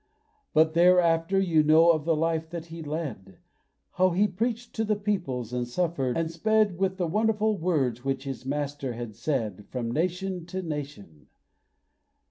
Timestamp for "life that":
2.15-2.65